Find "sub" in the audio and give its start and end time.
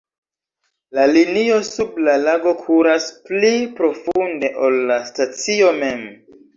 1.67-2.01